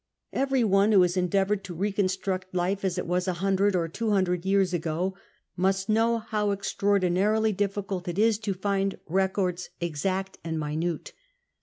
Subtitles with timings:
[0.33, 3.87] Every one who has endeavoured to recon struct life as it was a hundred or
[3.87, 5.13] two hundred years ago
[5.55, 11.13] must know how extraordinarily difficult it is to find records exact and minute.